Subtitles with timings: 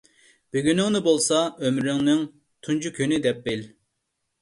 [0.55, 2.25] بۈگۈنۈڭنى بولسا ئۆمرۈمنىڭ
[2.65, 3.67] تۇنجى كۈنى دەپ بىل.